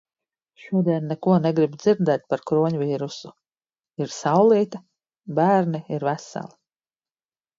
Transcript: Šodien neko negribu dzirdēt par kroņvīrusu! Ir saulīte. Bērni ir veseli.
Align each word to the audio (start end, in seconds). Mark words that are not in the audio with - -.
Šodien 0.59 1.03
neko 1.09 1.33
negribu 1.41 1.77
dzirdēt 1.81 2.23
par 2.33 2.41
kroņvīrusu! 2.51 3.31
Ir 4.05 4.09
saulīte. 4.15 4.81
Bērni 5.41 5.83
ir 5.99 6.09
veseli. 6.09 6.53